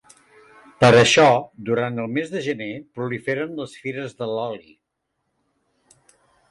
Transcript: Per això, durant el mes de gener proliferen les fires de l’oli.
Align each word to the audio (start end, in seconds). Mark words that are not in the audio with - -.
Per 0.83 0.89
això, 1.01 1.25
durant 1.67 2.01
el 2.05 2.09
mes 2.15 2.33
de 2.37 2.43
gener 2.47 2.71
proliferen 2.99 3.55
les 3.61 3.77
fires 3.83 4.21
de 4.23 4.33
l’oli. 4.35 4.77